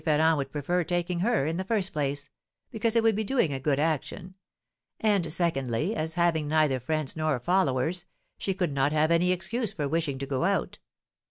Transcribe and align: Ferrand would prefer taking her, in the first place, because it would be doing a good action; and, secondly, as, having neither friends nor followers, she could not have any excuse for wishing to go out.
Ferrand 0.03 0.39
would 0.39 0.51
prefer 0.51 0.83
taking 0.83 1.19
her, 1.19 1.45
in 1.45 1.57
the 1.57 1.63
first 1.63 1.93
place, 1.93 2.31
because 2.71 2.95
it 2.95 3.03
would 3.03 3.15
be 3.15 3.23
doing 3.23 3.53
a 3.53 3.59
good 3.59 3.77
action; 3.79 4.33
and, 4.99 5.31
secondly, 5.31 5.95
as, 5.95 6.15
having 6.15 6.47
neither 6.47 6.79
friends 6.79 7.15
nor 7.15 7.39
followers, 7.39 8.05
she 8.39 8.55
could 8.55 8.73
not 8.73 8.91
have 8.91 9.11
any 9.11 9.31
excuse 9.31 9.71
for 9.73 9.87
wishing 9.87 10.17
to 10.17 10.25
go 10.25 10.43
out. 10.43 10.79